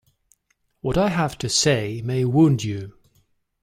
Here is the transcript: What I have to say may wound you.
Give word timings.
What 0.79 0.97
I 0.97 1.09
have 1.09 1.37
to 1.37 1.47
say 1.47 2.01
may 2.03 2.25
wound 2.25 2.63
you. 2.63 2.97